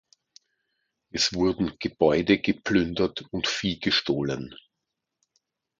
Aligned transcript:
Es 1.11 1.35
wurden 1.35 1.77
Gebäude 1.77 2.39
geplündert 2.39 3.21
und 3.29 3.45
Vieh 3.45 3.79
gestohlen. 3.79 4.55